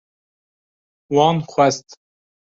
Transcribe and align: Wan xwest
Wan 1.13 1.37
xwest 1.51 1.89